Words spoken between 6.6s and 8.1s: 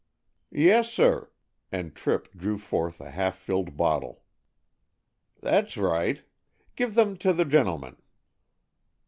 Give them to the gentleman."